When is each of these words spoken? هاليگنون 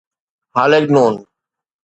هاليگنون 0.55 1.15